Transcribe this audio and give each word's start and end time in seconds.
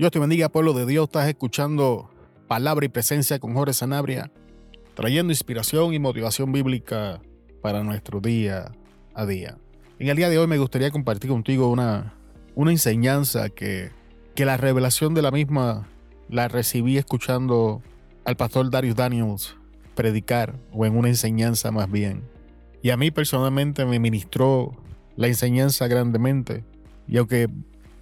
Dios 0.00 0.12
te 0.12 0.18
bendiga, 0.18 0.48
pueblo 0.48 0.72
de 0.72 0.86
Dios. 0.86 1.08
Estás 1.08 1.28
escuchando 1.28 2.08
Palabra 2.48 2.86
y 2.86 2.88
Presencia 2.88 3.38
con 3.38 3.52
Jorge 3.52 3.74
Sanabria, 3.74 4.32
trayendo 4.94 5.30
inspiración 5.30 5.92
y 5.92 5.98
motivación 5.98 6.52
bíblica 6.52 7.20
para 7.60 7.84
nuestro 7.84 8.22
día 8.22 8.72
a 9.12 9.26
día. 9.26 9.58
En 9.98 10.08
el 10.08 10.16
día 10.16 10.30
de 10.30 10.38
hoy 10.38 10.46
me 10.46 10.56
gustaría 10.56 10.90
compartir 10.90 11.28
contigo 11.28 11.68
una, 11.68 12.14
una 12.54 12.70
enseñanza 12.70 13.50
que, 13.50 13.90
que 14.34 14.46
la 14.46 14.56
revelación 14.56 15.12
de 15.12 15.20
la 15.20 15.30
misma 15.30 15.86
la 16.30 16.48
recibí 16.48 16.96
escuchando 16.96 17.82
al 18.24 18.36
pastor 18.38 18.70
Darius 18.70 18.96
Daniels 18.96 19.54
predicar 19.94 20.58
o 20.72 20.86
en 20.86 20.96
una 20.96 21.08
enseñanza 21.08 21.72
más 21.72 21.90
bien. 21.90 22.22
Y 22.80 22.88
a 22.88 22.96
mí 22.96 23.10
personalmente 23.10 23.84
me 23.84 23.98
ministró 23.98 24.74
la 25.16 25.26
enseñanza 25.26 25.88
grandemente. 25.88 26.64
Y 27.06 27.18
aunque 27.18 27.50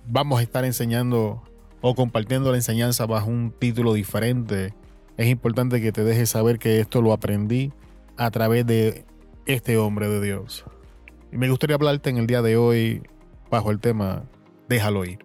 vamos 0.07 0.39
a 0.39 0.43
estar 0.45 0.65
enseñando 0.65 1.43
o 1.81 1.95
compartiendo 1.95 2.51
la 2.51 2.57
enseñanza 2.57 3.07
bajo 3.07 3.31
un 3.31 3.53
título 3.53 3.93
diferente, 3.95 4.75
es 5.17 5.29
importante 5.29 5.81
que 5.81 5.93
te 5.93 6.05
dejes 6.05 6.31
saber 6.31 6.59
que 6.59 6.81
esto 6.81 7.03
lo 7.03 7.13
aprendí 7.13 7.73
a 8.17 8.31
través 8.31 8.67
de 8.67 9.05
este 9.47 9.77
hombre 9.77 10.09
de 10.09 10.21
Dios. 10.21 10.65
Y 11.33 11.37
me 11.37 11.49
gustaría 11.49 11.77
hablarte 11.77 12.11
en 12.11 12.19
el 12.19 12.27
día 12.27 12.43
de 12.43 12.57
hoy 12.57 13.03
bajo 13.51 13.71
el 13.71 13.81
tema 13.81 14.25
Déjalo 14.69 15.05
ir. 15.05 15.19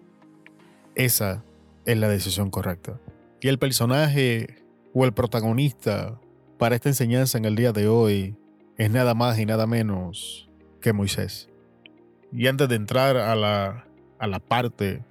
Esa 0.94 1.44
es 1.84 1.98
la 1.98 2.08
decisión 2.08 2.50
correcta. 2.50 2.98
Y 3.40 3.48
el 3.48 3.58
personaje 3.58 4.62
o 4.94 5.04
el 5.04 5.12
protagonista 5.12 6.18
para 6.58 6.76
esta 6.76 6.88
enseñanza 6.88 7.36
en 7.36 7.44
el 7.44 7.56
día 7.56 7.72
de 7.72 7.88
hoy 7.88 8.36
es 8.78 8.90
nada 8.90 9.14
más 9.14 9.38
y 9.38 9.44
nada 9.44 9.66
menos 9.66 10.48
que 10.80 10.92
Moisés. 10.92 11.50
Y 12.32 12.46
antes 12.46 12.68
de 12.68 12.76
entrar 12.76 13.16
a 13.16 13.34
la, 13.34 13.86
a 14.18 14.26
la 14.26 14.40
parte 14.40 15.02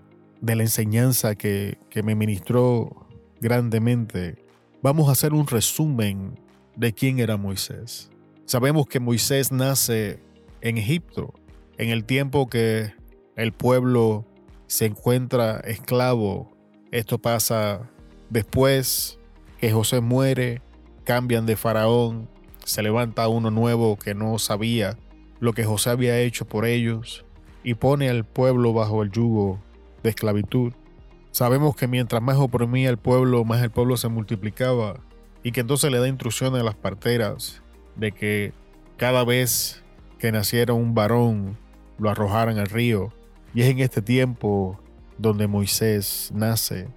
de 0.44 0.58
la 0.58 0.63
enseñanza 0.63 1.36
que, 1.36 1.77
que 1.89 2.03
me 2.03 2.16
ministró 2.16 3.08
grandemente, 3.39 4.44
vamos 4.81 5.08
a 5.08 5.13
hacer 5.13 5.33
un 5.33 5.47
resumen 5.47 6.38
de 6.75 6.91
quién 6.91 7.19
era 7.19 7.38
Moisés. 7.38 8.11
Sabemos 8.44 8.86
que 8.88 8.99
Moisés 8.99 9.53
nace 9.53 10.19
en 10.59 10.77
Egipto, 10.77 11.33
en 11.77 11.91
el 11.91 12.03
tiempo 12.03 12.49
que 12.49 12.91
el 13.38 13.53
pueblo 13.53 14.25
se 14.67 14.86
encuentra 14.86 15.61
esclavo. 15.61 16.52
Esto 16.91 17.19
pasa 17.19 17.89
después 18.30 19.19
que 19.59 19.71
José 19.71 20.02
muere, 20.02 20.61
cambian 21.05 21.45
de 21.45 21.55
faraón, 21.55 22.27
se 22.66 22.83
levanta 22.83 23.30
uno 23.30 23.49
nuevo 23.49 23.95
que 23.97 24.14
no 24.14 24.38
sabía 24.39 24.97
lo 25.39 25.53
que 25.53 25.64
José 25.64 25.91
había 25.91 26.19
hecho 26.19 26.44
por 26.44 26.66
ellos 26.66 27.23
y 27.64 27.75
pone 27.75 28.09
al 28.09 28.25
pueblo 28.25 28.73
bajo 28.73 29.03
el 29.03 29.11
yugo 29.11 29.61
de 30.03 30.09
esclavitud. 30.09 30.73
Sabemos 31.31 31.75
que 31.75 31.87
mientras 31.87 32.21
más 32.21 32.37
oprimía 32.37 32.89
el 32.89 32.97
pueblo, 32.97 33.43
más 33.43 33.63
el 33.63 33.71
pueblo 33.71 33.97
se 33.97 34.07
multiplicaba 34.07 34.99
y 35.41 35.51
que 35.51 35.61
entonces 35.61 35.91
le 35.91 35.99
da 35.99 36.07
instrucciones 36.07 36.61
a 36.61 36.63
las 36.63 36.75
parteras 36.75 37.63
de 37.95 38.11
que 38.11 38.53
cada 38.97 39.23
vez 39.23 39.83
que 40.19 40.31
naciera 40.31 40.73
un 40.73 40.93
varón 40.93 41.57
lo 41.97 42.09
arrojaran 42.09 42.59
al 42.59 42.67
río. 42.67 43.11
Y 43.53 43.61
es 43.61 43.69
en 43.69 43.79
este 43.79 44.01
tiempo 44.01 44.79
donde 45.17 45.47
Moisés 45.47 46.31
nace. 46.33 46.87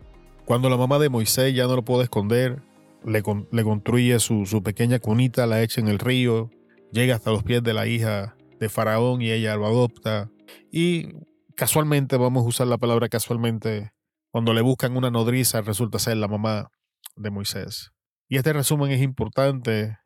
Cuando 0.44 0.70
la 0.70 0.76
mamá 0.76 0.98
de 0.98 1.08
Moisés 1.08 1.54
ya 1.54 1.66
no 1.66 1.76
lo 1.76 1.84
puede 1.84 2.04
esconder, 2.04 2.62
le, 3.04 3.22
le 3.50 3.64
construye 3.64 4.18
su, 4.20 4.46
su, 4.46 4.62
pequeña 4.62 4.98
cunita, 4.98 5.46
la 5.46 5.62
echa 5.62 5.80
en 5.80 5.88
el 5.88 5.98
río, 5.98 6.50
llega 6.92 7.16
hasta 7.16 7.30
los 7.30 7.42
pies 7.42 7.62
de 7.62 7.74
la 7.74 7.86
hija 7.86 8.36
de 8.58 8.68
Faraón 8.68 9.22
y 9.22 9.30
ella 9.30 9.56
lo 9.56 9.66
adopta. 9.66 10.30
Y 10.70 11.14
casualmente, 11.56 12.16
vamos 12.16 12.44
a 12.44 12.48
usar 12.48 12.66
la 12.68 12.78
palabra 12.78 13.08
casualmente, 13.08 13.90
cuando 14.30 14.52
le 14.52 14.60
buscan 14.60 14.96
una 14.96 15.10
nodriza, 15.10 15.62
resulta 15.62 15.98
ser 15.98 16.18
la 16.18 16.28
mamá 16.28 16.70
de 17.16 17.30
Moisés. 17.30 17.90
Y 18.28 18.36
este 18.36 18.52
resumen 18.52 18.90
es 18.90 19.00
importante 19.00 19.98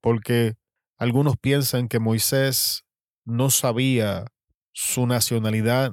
porque 0.00 0.54
algunos 0.96 1.36
piensan 1.36 1.88
que 1.88 1.98
Moisés 1.98 2.84
no 3.24 3.50
sabía 3.50 4.26
su 4.72 5.06
nacionalidad 5.06 5.92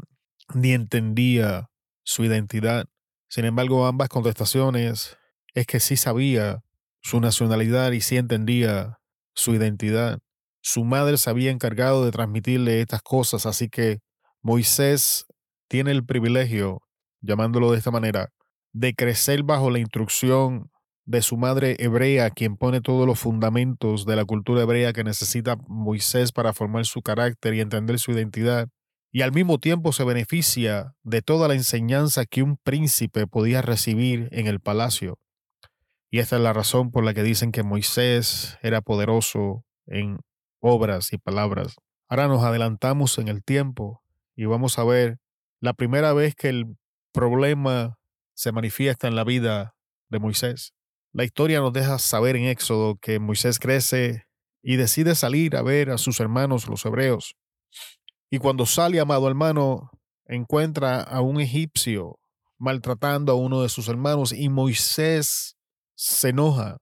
ni 0.53 0.74
entendía 0.74 1.69
su 2.03 2.24
identidad. 2.24 2.86
Sin 3.28 3.46
embargo, 3.46 3.86
ambas 3.88 4.09
contestaciones 4.09 5.18
es 5.53 5.66
que 5.66 5.80
sí 5.80 5.98
sabía 5.98 6.62
su 7.02 7.19
nacionalidad 7.19 7.92
y 7.92 8.02
sí 8.02 8.18
entendía 8.18 9.00
su 9.34 9.56
identidad. 9.56 10.19
Su 10.62 10.84
madre 10.84 11.18
se 11.18 11.30
había 11.30 11.52
encargado 11.52 12.06
de 12.06 12.12
transmitirle 12.12 12.81
estas 12.81 13.02
cosas, 13.02 13.46
así 13.46 13.69
que 13.69 14.00
Moisés 14.42 15.26
tiene 15.68 15.92
el 15.92 16.06
privilegio, 16.06 16.82
llamándolo 17.22 17.72
de 17.72 17.78
esta 17.78 17.92
manera, 17.92 18.32
de 18.74 18.94
crecer 18.94 19.44
bajo 19.44 19.70
la 19.70 19.80
instrucción 19.80 20.72
de 21.06 21.22
su 21.22 21.38
madre 21.38 21.76
hebrea, 21.80 22.30
quien 22.30 22.56
pone 22.56 22.82
todos 22.82 23.08
los 23.08 23.20
fundamentos 23.20 24.06
de 24.06 24.16
la 24.16 24.26
cultura 24.26 24.62
hebrea 24.62 24.94
que 24.94 25.04
necesita 25.04 25.58
Moisés 25.68 26.32
para 26.32 26.54
formar 26.54 26.86
su 26.86 27.02
carácter 27.02 27.56
y 27.56 27.62
entender 27.62 28.00
su 28.00 28.12
identidad, 28.12 28.70
y 29.12 29.24
al 29.24 29.32
mismo 29.32 29.58
tiempo 29.58 29.92
se 29.92 30.04
beneficia 30.04 30.94
de 31.04 31.22
toda 31.22 31.48
la 31.48 31.56
enseñanza 31.56 32.26
que 32.26 32.44
un 32.44 32.58
príncipe 32.58 33.26
podía 33.26 33.62
recibir 33.64 34.30
en 34.32 34.46
el 34.46 34.60
palacio. 34.60 35.18
Y 36.12 36.20
esta 36.20 36.36
es 36.36 36.44
la 36.44 36.54
razón 36.54 36.92
por 36.92 37.04
la 37.04 37.14
que 37.14 37.24
dicen 37.24 37.52
que 37.52 37.64
Moisés 37.64 38.58
era 38.62 38.82
poderoso 38.82 39.66
en 39.88 40.20
obras 40.60 41.12
y 41.12 41.18
palabras. 41.18 41.76
Ahora 42.08 42.28
nos 42.28 42.44
adelantamos 42.44 43.18
en 43.18 43.28
el 43.28 43.44
tiempo 43.44 44.04
y 44.40 44.46
vamos 44.46 44.80
a 44.80 44.86
ver 44.86 45.18
la 45.60 45.74
primera 45.74 46.14
vez 46.14 46.34
que 46.34 46.48
el 46.48 46.78
problema 47.12 47.98
se 48.34 48.54
manifiesta 48.54 49.10
en 49.10 49.16
la 49.18 49.26
vida 49.26 49.76
de 50.10 50.20
Moisés. 50.20 50.72
La 51.12 51.26
historia 51.26 51.60
nos 51.60 51.74
deja 51.74 52.00
saber 52.00 52.38
en 52.38 52.46
Éxodo 52.46 52.96
que 53.02 53.20
Moisés 53.20 53.60
crece 53.60 54.24
y 54.64 54.78
decide 54.78 55.16
salir 55.16 55.58
a 55.58 55.62
ver 55.62 55.90
a 55.90 55.98
sus 55.98 56.22
hermanos 56.22 56.70
los 56.70 56.86
hebreos. 56.86 57.36
Y 58.32 58.38
cuando 58.38 58.66
sale, 58.66 59.02
amado 59.02 59.28
hermano, 59.28 59.92
encuentra 60.26 61.02
a 61.02 61.20
un 61.20 61.42
egipcio 61.42 62.18
maltratando 62.58 63.34
a 63.34 63.36
uno 63.36 63.62
de 63.62 63.68
sus 63.68 63.90
hermanos 63.90 64.32
y 64.32 64.48
Moisés 64.48 65.58
se 65.98 66.30
enoja, 66.30 66.78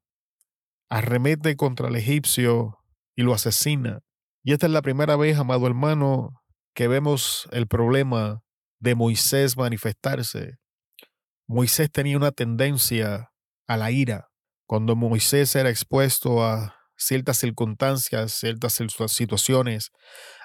arremete 0.91 1.56
contra 1.56 1.88
el 1.88 1.96
egipcio 1.96 2.78
y 3.16 3.23
lo 3.23 3.34
asesina. 3.34 4.01
Y 4.44 4.53
esta 4.53 4.67
es 4.67 4.72
la 4.72 4.84
primera 4.84 5.16
vez, 5.16 5.40
amado 5.40 5.66
hermano, 5.66 6.44
que 6.77 6.88
vemos 6.88 7.49
el 7.51 7.65
problema 7.65 8.43
de 8.79 8.93
Moisés 8.93 9.57
manifestarse. 9.57 10.57
Moisés 11.47 11.91
tenía 11.91 12.15
una 12.17 12.29
tendencia 12.29 13.31
a 13.67 13.77
la 13.77 13.89
ira. 13.89 14.27
Cuando 14.67 14.95
Moisés 14.95 15.55
era 15.55 15.71
expuesto 15.71 16.43
a 16.43 16.75
ciertas 16.95 17.37
circunstancias, 17.37 18.33
ciertas 18.33 18.79
situaciones, 19.07 19.89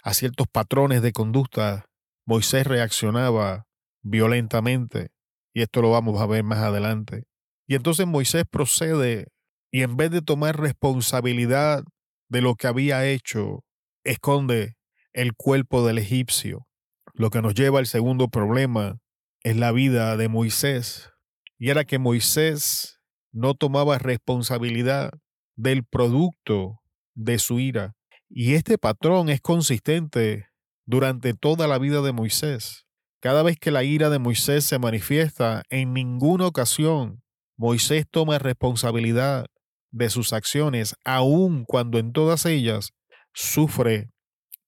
a 0.02 0.14
ciertos 0.14 0.46
patrones 0.50 1.02
de 1.02 1.12
conducta, 1.12 1.84
Moisés 2.24 2.66
reaccionaba 2.66 3.66
violentamente. 4.00 5.10
Y 5.52 5.60
esto 5.60 5.82
lo 5.82 5.90
vamos 5.90 6.18
a 6.18 6.24
ver 6.24 6.44
más 6.44 6.60
adelante. 6.60 7.24
Y 7.66 7.74
entonces 7.74 8.06
Moisés 8.06 8.44
procede 8.50 9.26
y 9.70 9.82
en 9.82 9.98
vez 9.98 10.10
de 10.10 10.22
tomar 10.22 10.58
responsabilidad 10.58 11.84
de 12.30 12.40
lo 12.40 12.54
que 12.54 12.68
había 12.68 13.04
hecho, 13.04 13.64
esconde 14.02 14.76
el 15.12 15.34
cuerpo 15.34 15.86
del 15.86 15.98
egipcio. 15.98 16.66
Lo 17.14 17.30
que 17.30 17.42
nos 17.42 17.54
lleva 17.54 17.78
al 17.78 17.86
segundo 17.86 18.28
problema 18.28 18.98
es 19.42 19.56
la 19.56 19.72
vida 19.72 20.16
de 20.16 20.28
Moisés. 20.28 21.10
Y 21.58 21.70
era 21.70 21.84
que 21.84 21.98
Moisés 21.98 23.00
no 23.32 23.54
tomaba 23.54 23.98
responsabilidad 23.98 25.12
del 25.56 25.84
producto 25.84 26.80
de 27.14 27.38
su 27.38 27.60
ira. 27.60 27.94
Y 28.28 28.54
este 28.54 28.78
patrón 28.78 29.28
es 29.28 29.40
consistente 29.40 30.46
durante 30.86 31.34
toda 31.34 31.66
la 31.66 31.78
vida 31.78 32.00
de 32.02 32.12
Moisés. 32.12 32.86
Cada 33.20 33.42
vez 33.42 33.56
que 33.58 33.70
la 33.70 33.84
ira 33.84 34.10
de 34.10 34.18
Moisés 34.18 34.64
se 34.64 34.78
manifiesta, 34.78 35.62
en 35.70 35.92
ninguna 35.92 36.46
ocasión 36.46 37.22
Moisés 37.56 38.06
toma 38.10 38.38
responsabilidad 38.38 39.46
de 39.92 40.10
sus 40.10 40.32
acciones, 40.32 40.96
aun 41.04 41.64
cuando 41.64 41.98
en 41.98 42.12
todas 42.12 42.46
ellas 42.46 42.90
sufre 43.34 44.10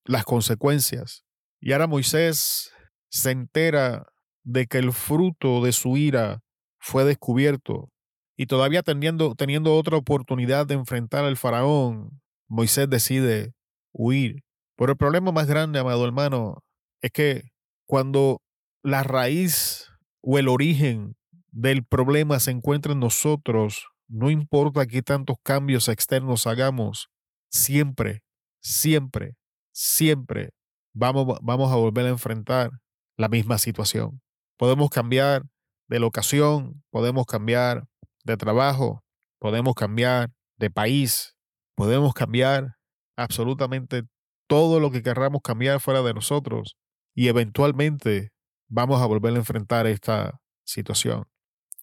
las 0.05 0.25
consecuencias. 0.25 1.25
Y 1.61 1.73
ahora 1.73 1.87
Moisés 1.87 2.71
se 3.09 3.31
entera 3.31 4.07
de 4.43 4.67
que 4.67 4.79
el 4.79 4.93
fruto 4.93 5.63
de 5.63 5.73
su 5.73 5.97
ira 5.97 6.41
fue 6.79 7.05
descubierto. 7.05 7.91
Y 8.37 8.47
todavía 8.47 8.83
teniendo, 8.83 9.35
teniendo 9.35 9.75
otra 9.75 9.97
oportunidad 9.97 10.67
de 10.67 10.75
enfrentar 10.75 11.25
al 11.25 11.37
faraón, 11.37 12.21
Moisés 12.49 12.89
decide 12.91 13.53
huir. 13.93 14.43
Pero 14.77 14.93
el 14.93 14.99
problema 14.99 15.33
más 15.33 15.47
grande, 15.47 15.79
amado 15.79 16.05
hermano, 16.05 16.63
es 17.01 17.13
que 17.13 17.43
cuando 17.87 18.43
la 18.83 19.03
raíz 19.03 19.89
o 20.21 20.39
el 20.39 20.49
origen 20.49 21.17
del 21.53 21.85
problema 21.85 22.41
se 22.41 22.51
encuentra 22.51 22.93
en 22.93 23.01
nosotros, 23.01 23.87
no 24.09 24.31
importa 24.31 24.87
qué 24.87 25.03
tantos 25.03 25.37
cambios 25.43 25.89
externos 25.89 26.47
hagamos, 26.47 27.09
siempre, 27.51 28.23
siempre 28.61 29.37
siempre 29.75 30.51
vamos, 30.95 31.39
vamos 31.43 31.73
a 31.73 31.77
volver 31.77 32.07
a 32.07 32.11
enfrentar 32.11 32.71
la 33.19 33.29
misma 33.29 33.59
situación. 33.59 34.23
Podemos 34.57 34.89
cambiar 34.89 35.43
de 35.89 35.99
locación, 35.99 36.83
podemos 36.91 37.27
cambiar 37.27 37.85
de 38.25 38.37
trabajo, 38.37 39.03
podemos 39.39 39.75
cambiar 39.75 40.31
de 40.57 40.71
país, 40.71 41.37
podemos 41.75 42.15
cambiar 42.15 42.77
absolutamente 43.17 44.05
todo 44.47 44.81
lo 44.81 44.91
que 44.91 45.03
querramos 45.03 45.43
cambiar 45.43 45.81
fuera 45.81 46.03
de 46.03 46.15
nosotros 46.15 46.77
y 47.15 47.29
eventualmente 47.29 48.31
vamos 48.69 49.03
a 49.03 49.07
volver 49.07 49.35
a 49.35 49.39
enfrentar 49.39 49.87
esta 49.87 50.41
situación. 50.65 51.25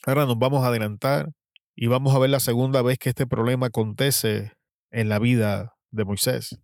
Ahora 0.06 0.26
nos 0.26 0.40
vamos 0.40 0.64
a 0.64 0.68
adelantar 0.68 1.32
y 1.76 1.88
vamos 1.88 2.16
a 2.16 2.20
ver 2.20 2.30
la 2.30 2.40
segunda 2.40 2.82
vez 2.82 2.98
que 2.98 3.10
este 3.10 3.28
problema 3.28 3.68
acontece 3.68 4.54
en 4.92 5.10
la 5.10 5.20
vida 5.20 5.76
de 5.92 6.06
Moisés. 6.06 6.60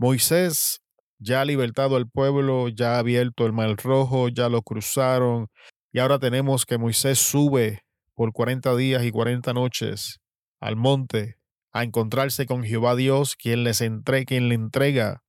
Moisés 0.00 0.80
ya 1.18 1.42
ha 1.42 1.44
libertado 1.44 1.96
al 1.96 2.08
pueblo, 2.08 2.70
ya 2.70 2.94
ha 2.94 3.00
abierto 3.00 3.44
el 3.44 3.52
mar 3.52 3.76
rojo, 3.76 4.30
ya 4.30 4.48
lo 4.48 4.62
cruzaron 4.62 5.48
y 5.92 5.98
ahora 5.98 6.18
tenemos 6.18 6.64
que 6.64 6.78
Moisés 6.78 7.18
sube 7.18 7.82
por 8.14 8.32
40 8.32 8.74
días 8.76 9.04
y 9.04 9.10
40 9.10 9.52
noches 9.52 10.18
al 10.58 10.76
monte 10.76 11.36
a 11.70 11.82
encontrarse 11.82 12.46
con 12.46 12.64
Jehová 12.64 12.96
Dios, 12.96 13.36
quien, 13.36 13.62
les 13.62 13.84
quien 14.26 14.48
le 14.48 14.54
entrega 14.54 15.22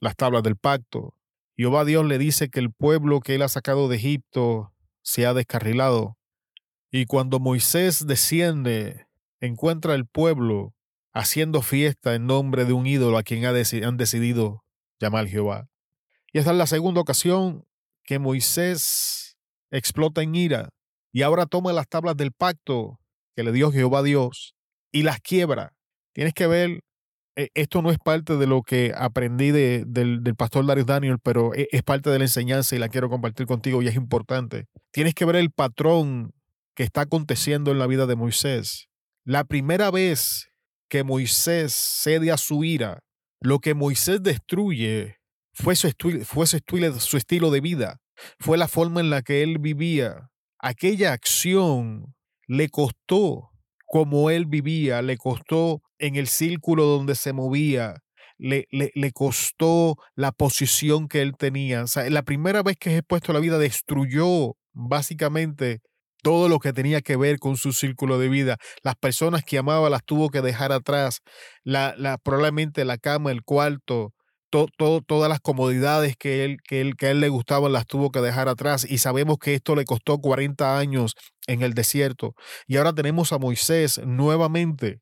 las 0.00 0.16
tablas 0.16 0.42
del 0.42 0.56
pacto. 0.56 1.14
Jehová 1.56 1.84
Dios 1.84 2.04
le 2.04 2.18
dice 2.18 2.48
que 2.48 2.58
el 2.58 2.72
pueblo 2.72 3.20
que 3.20 3.36
él 3.36 3.42
ha 3.42 3.48
sacado 3.48 3.86
de 3.86 3.94
Egipto 3.94 4.72
se 5.02 5.24
ha 5.24 5.34
descarrilado. 5.34 6.18
Y 6.90 7.06
cuando 7.06 7.38
Moisés 7.38 8.04
desciende, 8.08 9.06
encuentra 9.38 9.94
al 9.94 10.04
pueblo 10.04 10.75
haciendo 11.16 11.62
fiesta 11.62 12.14
en 12.14 12.26
nombre 12.26 12.66
de 12.66 12.74
un 12.74 12.86
ídolo 12.86 13.16
a 13.16 13.22
quien 13.22 13.46
han 13.46 13.96
decidido 13.96 14.64
llamar 15.00 15.26
Jehová. 15.26 15.70
Y 16.30 16.38
esta 16.38 16.50
es 16.50 16.58
la 16.58 16.66
segunda 16.66 17.00
ocasión 17.00 17.64
que 18.04 18.18
Moisés 18.18 19.38
explota 19.70 20.20
en 20.20 20.34
ira 20.34 20.68
y 21.12 21.22
ahora 21.22 21.46
toma 21.46 21.72
las 21.72 21.88
tablas 21.88 22.18
del 22.18 22.32
pacto 22.32 23.00
que 23.34 23.44
le 23.44 23.52
dio 23.52 23.72
Jehová 23.72 24.02
Dios 24.02 24.54
y 24.92 25.04
las 25.04 25.20
quiebra. 25.20 25.72
Tienes 26.12 26.34
que 26.34 26.46
ver, 26.46 26.84
e, 27.34 27.48
esto 27.54 27.80
no 27.80 27.90
es 27.90 27.98
parte 27.98 28.36
de 28.36 28.46
lo 28.46 28.60
que 28.60 28.92
aprendí 28.94 29.52
del, 29.52 29.86
del, 29.86 30.34
pastor 30.36 30.66
Darius 30.66 30.86
Daniel, 30.86 31.16
pero 31.22 31.54
es, 31.54 31.66
es 31.72 31.82
parte 31.82 32.10
de 32.10 32.18
la 32.18 32.26
enseñanza 32.26 32.76
y 32.76 32.78
la 32.78 32.90
quiero 32.90 33.08
compartir 33.08 33.46
contigo 33.46 33.80
y 33.80 33.88
es 33.88 33.94
importante. 33.94 34.66
Tienes 34.90 35.14
que 35.14 35.24
ver 35.24 35.36
el 35.36 35.50
patrón 35.50 36.34
que 36.74 36.82
está 36.82 37.02
aconteciendo 37.02 37.70
en 37.70 37.78
la 37.78 37.86
vida 37.86 38.04
de 38.04 38.16
Moisés. 38.16 38.88
La 39.24 39.44
primera 39.44 39.90
vez 39.90 40.50
que 40.88 41.04
Moisés 41.04 41.72
cede 41.72 42.30
a 42.30 42.36
su 42.36 42.64
ira, 42.64 43.00
lo 43.40 43.58
que 43.58 43.74
Moisés 43.74 44.22
destruye 44.22 45.16
fue 45.52 45.74
su, 45.76 45.88
estilo 45.88 47.50
de 47.50 47.60
vida, 47.60 48.00
fue 48.38 48.58
la 48.58 48.68
forma 48.68 49.00
en 49.00 49.10
la 49.10 49.22
que 49.22 49.42
él 49.42 49.58
vivía. 49.58 50.30
Aquella 50.58 51.12
acción 51.12 52.14
le 52.46 52.68
costó 52.68 53.50
como 53.86 54.30
él 54.30 54.46
vivía, 54.46 55.00
le 55.02 55.16
costó 55.16 55.82
en 55.98 56.16
el 56.16 56.26
círculo 56.26 56.84
donde 56.84 57.14
se 57.14 57.32
movía, 57.32 58.02
le, 58.38 58.66
le, 58.70 59.12
costó 59.12 59.96
la 60.14 60.32
posición 60.32 61.08
que 61.08 61.22
él 61.22 61.36
tenía. 61.38 61.84
La 62.10 62.22
primera 62.22 62.62
vez 62.62 62.76
que 62.76 62.90
es 62.90 62.98
expuesto 62.98 63.32
a 63.32 63.34
la 63.34 63.40
vida 63.40 63.58
destruyó 63.58 64.56
básicamente 64.72 65.80
todo 66.26 66.48
lo 66.48 66.58
que 66.58 66.72
tenía 66.72 67.02
que 67.02 67.14
ver 67.16 67.38
con 67.38 67.56
su 67.56 67.72
círculo 67.72 68.18
de 68.18 68.28
vida. 68.28 68.56
Las 68.82 68.96
personas 68.96 69.44
que 69.44 69.58
amaba 69.58 69.88
las 69.90 70.04
tuvo 70.04 70.28
que 70.28 70.42
dejar 70.42 70.72
atrás. 70.72 71.20
La, 71.62 72.18
probablemente 72.20 72.84
la 72.84 72.98
cama, 72.98 73.30
el 73.30 73.44
cuarto, 73.44 74.12
todas 74.50 75.28
las 75.28 75.38
comodidades 75.38 76.16
que 76.16 76.44
él, 76.44 76.56
que, 76.66 76.80
él, 76.80 76.96
que 76.96 77.06
a 77.06 77.10
él 77.12 77.20
le 77.20 77.28
gustaban 77.28 77.72
las 77.72 77.86
tuvo 77.86 78.10
que 78.10 78.20
dejar 78.20 78.48
atrás 78.48 78.84
y 78.90 78.98
sabemos 78.98 79.38
que 79.38 79.54
esto 79.54 79.76
le 79.76 79.84
costó 79.84 80.18
40 80.18 80.76
años 80.76 81.14
en 81.46 81.62
el 81.62 81.74
desierto. 81.74 82.34
Y 82.66 82.76
ahora 82.76 82.92
tenemos 82.92 83.32
a 83.32 83.38
Moisés 83.38 84.00
nuevamente 84.04 84.98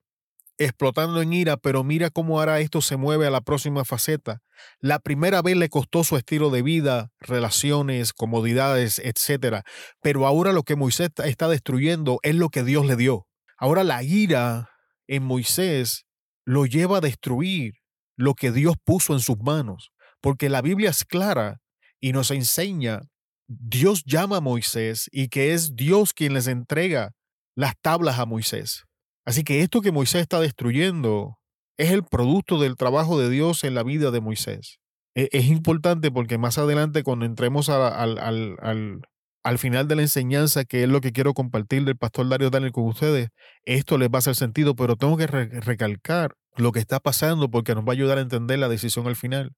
explotando 0.59 1.21
en 1.23 1.33
ira, 1.33 1.57
pero 1.57 1.85
mira 1.85 2.11
cómo 2.11 2.39
ahora 2.39 2.61
esto 2.61 2.81
se 2.81 2.97
mueve 2.97 3.27
a 3.27 3.31
la 3.31 3.41
próxima 3.41 3.85
faceta. 3.85 4.41
La 4.81 4.99
primera 4.99 5.43
vez 5.43 5.57
le 5.57 5.69
costó 5.69 6.05
su 6.05 6.17
estilo 6.17 6.51
de 6.51 6.63
vida, 6.63 7.11
relaciones, 7.21 8.13
comodidades, 8.13 9.01
etc. 9.01 9.63
Pero 10.01 10.27
ahora 10.27 10.53
lo 10.53 10.63
que 10.63 10.77
Moisés 10.77 11.11
está 11.25 11.49
destruyendo 11.49 12.19
es 12.23 12.35
lo 12.35 12.51
que 12.51 12.65
Dios 12.65 12.87
le 12.87 12.97
dio. 12.97 13.27
Ahora 13.57 13.85
la 13.85 14.03
ira 14.03 14.71
en 15.07 15.25
Moisés 15.25 16.05
lo 16.45 16.67
lleva 16.67 16.99
a 16.99 17.01
destruir 17.01 17.75
lo 18.17 18.35
que 18.35 18.53
Dios 18.53 18.77
puso 18.85 19.13
en 19.13 19.21
sus 19.21 19.39
manos, 19.39 19.91
porque 20.21 20.49
la 20.49 20.63
Biblia 20.63 20.91
es 20.91 21.05
clara 21.05 21.61
y 22.01 22.13
nos 22.13 22.31
enseña, 22.31 23.01
Dios 23.47 24.05
llama 24.05 24.39
a 24.39 24.41
Moisés 24.41 25.09
y 25.11 25.29
que 25.29 25.53
es 25.53 25.75
Dios 25.75 26.13
quien 26.13 26.35
les 26.35 26.47
entrega 26.47 27.13
las 27.57 27.75
tablas 27.81 28.19
a 28.19 28.27
Moisés. 28.27 28.85
Así 29.25 29.43
que 29.45 29.61
esto 29.61 29.81
que 29.81 29.93
Moisés 29.93 30.23
está 30.23 30.41
destruyendo 30.41 31.39
es 31.77 31.91
el 31.91 32.05
producto 32.05 32.59
del 32.61 32.77
trabajo 32.77 33.19
de 33.19 33.31
Dios 33.31 33.65
en 33.65 33.75
la 33.75 33.83
vida 33.83 34.11
de 34.11 34.21
Moisés. 34.21 34.79
E, 35.15 35.29
es, 35.33 35.47
importante 35.47 36.11
porque 36.11 36.39
más 36.39 36.59
adelante 36.59 37.03
cuando 37.03 37.25
entremos 37.25 37.69
al, 37.69 38.19
al, 38.19 39.01
al, 39.43 39.59
final 39.59 39.89
de 39.89 39.97
la 39.97 40.03
enseñanza, 40.03 40.65
que 40.65 40.83
es 40.83 40.89
lo 40.89 41.01
que 41.01 41.13
quiero 41.13 41.35
compartir 41.35 41.85
del 41.85 41.97
pastor 41.97 42.29
Dario 42.29 42.51
Daniel 42.51 42.73
con 42.73 42.85
ustedes, 42.85 43.29
esto 43.65 43.99
les 43.99 44.09
va 44.09 44.17
a 44.17 44.19
hacer 44.19 44.35
sentido, 44.35 44.75
pero 44.75 44.97
tengo 44.97 45.17
que 45.17 45.27
recalcar 45.27 46.35
lo 46.57 46.73
que 46.73 46.81
está 46.81 47.01
pasando 47.01 47.51
porque 47.51 47.75
nos 47.75 47.85
va 47.85 47.91
a 47.91 47.93
ayudar 47.93 48.19
a 48.19 48.23
entender 48.23 48.59
la 48.59 48.69
decisión 48.69 49.07
al 49.07 49.17
final. 49.17 49.53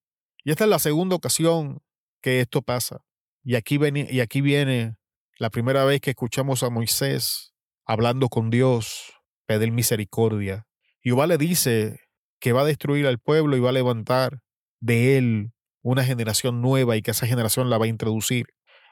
Y 0.45 0.51
esta 0.51 0.65
es 0.65 0.71
la 0.71 0.79
segunda 0.79 1.17
ocasión 1.17 1.81
que 2.23 2.41
esto 2.41 2.63
pasa. 2.63 3.01
Y 3.43 3.55
aquí, 3.55 3.79
viene, 3.79 4.07
y 4.11 4.21
aquí 4.21 4.41
viene 4.41 4.97
la 5.39 5.51
primera 5.51 5.85
vez 5.85 6.01
que 6.01 6.11
escuchamos 6.11 6.63
a 6.63 6.71
Moisés 6.71 7.53
hablando 7.85 8.29
con 8.29 8.51
Dios, 8.51 9.16
pedir 9.47 9.73
misericordia. 9.73 10.67
Jehová 11.01 11.27
le 11.27 11.39
dice 11.39 12.01
que 12.41 12.53
va 12.53 12.63
a 12.63 12.67
destruir 12.67 13.07
al 13.07 13.19
pueblo 13.19 13.57
y 13.57 13.61
va 13.61 13.71
a 13.71 13.73
levantar 13.73 14.41
de 14.81 15.17
él 15.17 15.53
una 15.83 16.05
generación 16.05 16.61
nueva 16.61 16.97
y 16.97 17.03
que 17.03 17.13
esa 17.13 17.27
generación 17.27 17.71
la 17.71 17.79
va 17.79 17.87
a 17.87 17.89
introducir. 17.89 18.47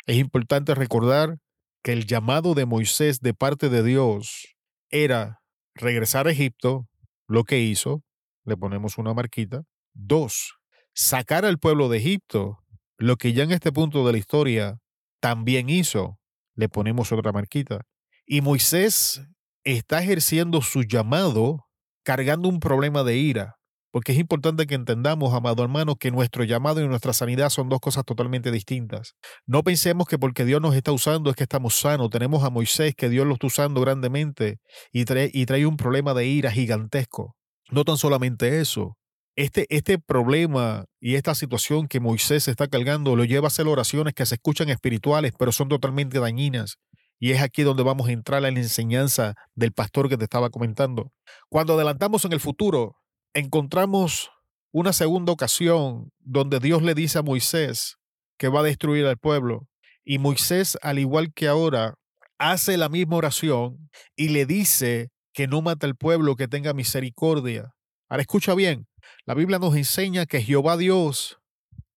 Es 0.06 0.16
importante 0.16 0.74
recordar 0.74 1.38
que 1.82 1.92
el 1.92 2.06
llamado 2.06 2.54
de 2.54 2.66
Moisés 2.66 3.20
de 3.20 3.34
parte 3.34 3.68
de 3.68 3.82
Dios 3.82 4.54
era 4.90 5.40
regresar 5.74 6.26
a 6.26 6.30
Egipto, 6.30 6.86
lo 7.26 7.44
que 7.44 7.60
hizo, 7.60 8.02
le 8.44 8.56
ponemos 8.56 8.96
una 8.96 9.12
marquita. 9.12 9.62
Dos, 9.92 10.54
sacar 10.94 11.44
al 11.44 11.58
pueblo 11.58 11.88
de 11.88 11.98
Egipto, 11.98 12.58
lo 12.96 13.16
que 13.16 13.32
ya 13.32 13.42
en 13.42 13.52
este 13.52 13.72
punto 13.72 14.06
de 14.06 14.12
la 14.12 14.18
historia 14.18 14.78
también 15.20 15.68
hizo, 15.68 16.18
le 16.54 16.68
ponemos 16.68 17.10
otra 17.12 17.32
marquita. 17.32 17.82
Y 18.26 18.40
Moisés 18.40 19.22
está 19.64 20.02
ejerciendo 20.02 20.62
su 20.62 20.82
llamado 20.82 21.64
cargando 22.04 22.48
un 22.48 22.60
problema 22.60 23.02
de 23.02 23.16
ira. 23.16 23.56
Porque 23.90 24.10
es 24.10 24.18
importante 24.18 24.66
que 24.66 24.74
entendamos, 24.74 25.32
amado 25.34 25.62
hermano, 25.62 25.94
que 25.94 26.10
nuestro 26.10 26.42
llamado 26.42 26.82
y 26.82 26.88
nuestra 26.88 27.12
sanidad 27.12 27.48
son 27.48 27.68
dos 27.68 27.78
cosas 27.78 28.04
totalmente 28.04 28.50
distintas. 28.50 29.14
No 29.46 29.62
pensemos 29.62 30.08
que 30.08 30.18
porque 30.18 30.44
Dios 30.44 30.60
nos 30.60 30.74
está 30.74 30.90
usando 30.90 31.30
es 31.30 31.36
que 31.36 31.44
estamos 31.44 31.76
sanos. 31.76 32.10
Tenemos 32.10 32.42
a 32.42 32.50
Moisés 32.50 32.94
que 32.96 33.08
Dios 33.08 33.24
lo 33.24 33.34
está 33.34 33.46
usando 33.46 33.80
grandemente 33.80 34.58
y 34.92 35.04
trae, 35.04 35.30
y 35.32 35.46
trae 35.46 35.64
un 35.64 35.76
problema 35.76 36.12
de 36.12 36.26
ira 36.26 36.50
gigantesco. 36.50 37.36
No 37.70 37.84
tan 37.84 37.96
solamente 37.96 38.60
eso. 38.60 38.96
Este, 39.36 39.66
este 39.68 39.98
problema 40.00 40.86
y 41.00 41.14
esta 41.14 41.36
situación 41.36 41.86
que 41.86 42.00
Moisés 42.00 42.48
está 42.48 42.66
cargando 42.66 43.14
lo 43.14 43.24
lleva 43.24 43.46
a 43.46 43.48
hacer 43.48 43.68
oraciones 43.68 44.14
que 44.14 44.26
se 44.26 44.34
escuchan 44.34 44.70
espirituales, 44.70 45.32
pero 45.38 45.52
son 45.52 45.68
totalmente 45.68 46.18
dañinas. 46.18 46.78
Y 47.24 47.32
es 47.32 47.40
aquí 47.40 47.62
donde 47.62 47.82
vamos 47.82 48.06
a 48.06 48.12
entrar 48.12 48.44
a 48.44 48.50
la 48.50 48.60
enseñanza 48.60 49.34
del 49.54 49.72
pastor 49.72 50.10
que 50.10 50.18
te 50.18 50.24
estaba 50.24 50.50
comentando. 50.50 51.10
Cuando 51.48 51.72
adelantamos 51.72 52.26
en 52.26 52.34
el 52.34 52.38
futuro, 52.38 52.98
encontramos 53.32 54.30
una 54.72 54.92
segunda 54.92 55.32
ocasión 55.32 56.12
donde 56.18 56.60
Dios 56.60 56.82
le 56.82 56.94
dice 56.94 57.16
a 57.16 57.22
Moisés 57.22 57.96
que 58.36 58.48
va 58.48 58.60
a 58.60 58.64
destruir 58.64 59.06
al 59.06 59.16
pueblo. 59.16 59.66
Y 60.04 60.18
Moisés, 60.18 60.76
al 60.82 60.98
igual 60.98 61.32
que 61.32 61.48
ahora, 61.48 61.94
hace 62.36 62.76
la 62.76 62.90
misma 62.90 63.16
oración 63.16 63.88
y 64.16 64.28
le 64.28 64.44
dice 64.44 65.08
que 65.32 65.46
no 65.46 65.62
mata 65.62 65.86
al 65.86 65.96
pueblo, 65.96 66.36
que 66.36 66.46
tenga 66.46 66.74
misericordia. 66.74 67.72
Ahora 68.10 68.20
escucha 68.20 68.54
bien, 68.54 68.86
la 69.24 69.32
Biblia 69.32 69.58
nos 69.58 69.74
enseña 69.74 70.26
que 70.26 70.42
Jehová 70.42 70.76
Dios 70.76 71.38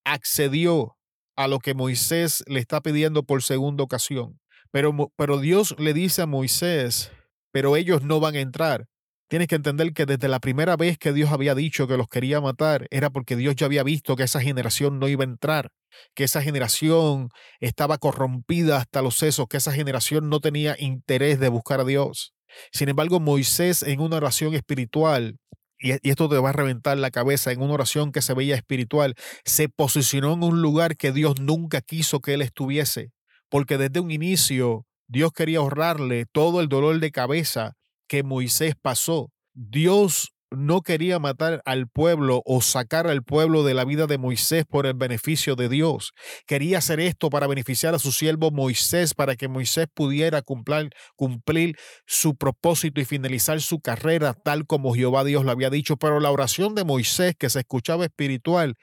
accedió 0.06 0.96
a 1.36 1.50
lo 1.50 1.60
que 1.60 1.74
Moisés 1.74 2.46
le 2.48 2.62
está 2.62 2.80
pidiendo 2.80 3.24
por 3.24 3.44
segunda 3.44 3.84
ocasión. 3.84 4.40
Pero, 4.78 5.12
pero 5.16 5.40
Dios 5.40 5.76
le 5.80 5.92
dice 5.92 6.22
a 6.22 6.28
Moisés, 6.28 7.12
pero 7.52 7.78
ellos 7.78 8.04
no 8.04 8.20
van 8.20 8.36
a 8.36 8.42
entrar. 8.42 8.86
Tienes 9.28 9.48
que 9.48 9.56
entender 9.56 9.92
que 9.92 10.06
desde 10.06 10.28
la 10.28 10.40
primera 10.40 10.76
vez 10.76 11.00
que 11.00 11.14
Dios 11.14 11.32
había 11.32 11.56
dicho 11.56 11.88
que 11.88 11.98
los 11.98 12.08
quería 12.08 12.42
matar, 12.42 12.86
era 12.92 13.10
porque 13.10 13.36
Dios 13.36 13.56
ya 13.56 13.66
había 13.66 13.82
visto 13.82 14.16
que 14.16 14.22
esa 14.22 14.40
generación 14.40 15.00
no 15.00 15.08
iba 15.08 15.24
a 15.24 15.28
entrar, 15.28 15.72
que 16.14 16.26
esa 16.26 16.44
generación 16.44 17.30
estaba 17.60 17.98
corrompida 17.98 18.78
hasta 18.78 19.02
los 19.02 19.16
sesos, 19.16 19.48
que 19.48 19.58
esa 19.58 19.72
generación 19.72 20.30
no 20.30 20.42
tenía 20.42 20.76
interés 20.78 21.40
de 21.40 21.50
buscar 21.50 21.80
a 21.80 21.84
Dios. 21.84 22.36
Sin 22.72 22.88
embargo, 22.88 23.20
Moisés 23.20 23.82
en 23.82 24.00
una 24.00 24.18
oración 24.18 24.54
espiritual, 24.54 25.40
y, 25.80 25.94
esto 26.08 26.30
te 26.30 26.38
va 26.38 26.50
a 26.50 26.54
reventar 26.54 27.00
la 27.00 27.10
cabeza, 27.10 27.52
en 27.52 27.64
una 27.64 27.74
oración 27.74 28.12
que 28.12 28.22
se 28.22 28.36
veía 28.36 28.54
espiritual, 28.54 29.16
se 29.44 29.70
posicionó 29.70 30.34
en 30.34 30.44
un 30.44 30.62
lugar 30.62 30.98
que 30.98 31.12
Dios 31.12 31.42
nunca 31.42 31.82
quiso 31.82 32.20
que 32.20 32.36
él 32.36 32.44
estuviese, 32.44 33.10
porque 33.50 33.78
desde 33.78 34.00
un 34.00 34.12
inicio 34.12 34.86
Dios 35.08 35.32
quería 35.32 35.60
ahorrarle 35.60 36.26
todo 36.32 36.62
el 36.62 36.68
dolor 36.68 37.00
de 37.00 37.12
cabeza 37.12 37.74
que 38.08 38.24
Moisés 38.24 38.76
pasó. 38.82 39.30
Dios 39.54 40.34
no 40.52 40.82
quería 40.82 41.20
matar 41.20 41.62
al 41.66 41.88
pueblo 41.88 42.42
o 42.46 42.62
sacar 42.62 43.08
al 43.08 43.24
pueblo 43.24 43.64
de 43.64 43.74
la 43.74 43.86
vida 43.86 44.08
de 44.08 44.18
Moisés 44.18 44.66
por 44.66 44.86
el 44.86 44.94
beneficio 44.94 45.56
de 45.56 45.70
Dios. 45.70 46.14
Quería 46.46 46.78
hacer 46.78 47.00
esto 47.00 47.30
para 47.30 47.48
beneficiar 47.48 47.96
a 47.96 48.00
su 48.00 48.12
siervo 48.12 48.52
Moisés, 48.52 49.14
para 49.14 49.36
que 49.36 49.48
Moisés 49.48 49.88
pudiera 49.94 50.42
cumplir, 50.42 50.90
cumplir 51.16 51.76
su 52.06 52.36
propósito 52.36 53.02
y 53.02 53.06
finalizar 53.06 53.62
su 53.62 53.80
carrera 53.80 54.34
tal 54.34 54.66
como 54.66 54.94
Jehová 54.94 55.24
Dios 55.24 55.44
le 55.44 55.52
había 55.52 55.70
dicho. 55.70 55.98
Pero 55.98 56.20
la 56.20 56.32
oración 56.32 56.76
de 56.76 56.86
Moisés, 56.86 57.36
que 57.38 57.50
se 57.50 57.60
escuchaba 57.60 58.06
espiritual, 58.06 58.76